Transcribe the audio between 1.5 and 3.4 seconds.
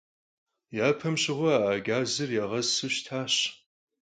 a gazır yağesu şıtaş.